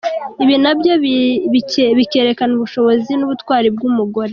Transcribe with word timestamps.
Ibi 0.43 0.55
nabyo 0.63 0.93
bikerekana 1.53 2.51
ubushobozi 2.55 3.11
n’ubutwari 3.15 3.67
bw’umugore. 3.75 4.29